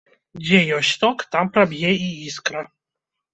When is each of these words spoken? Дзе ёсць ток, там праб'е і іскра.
Дзе 0.45 0.61
ёсць 0.77 0.93
ток, 1.03 1.17
там 1.35 1.51
праб'е 1.59 1.91
і 2.07 2.09
іскра. 2.31 2.65